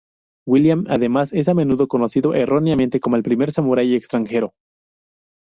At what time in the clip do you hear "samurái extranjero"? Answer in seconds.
3.51-4.55